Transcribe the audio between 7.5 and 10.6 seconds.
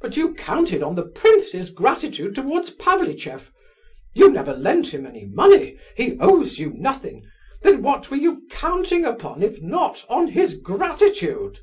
then what were you counting upon if not on his